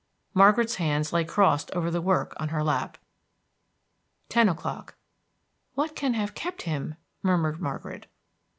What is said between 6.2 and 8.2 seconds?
kept him?" murmured Margaret.